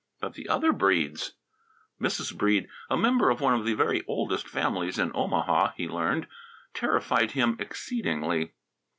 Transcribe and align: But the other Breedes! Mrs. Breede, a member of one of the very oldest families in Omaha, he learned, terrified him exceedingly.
But 0.19 0.33
the 0.33 0.49
other 0.49 0.73
Breedes! 0.73 1.33
Mrs. 2.01 2.35
Breede, 2.35 2.67
a 2.89 2.97
member 2.97 3.29
of 3.29 3.39
one 3.39 3.53
of 3.53 3.65
the 3.67 3.75
very 3.75 4.03
oldest 4.07 4.47
families 4.49 4.97
in 4.97 5.11
Omaha, 5.13 5.73
he 5.77 5.87
learned, 5.87 6.25
terrified 6.73 7.33
him 7.33 7.55
exceedingly. 7.59 8.53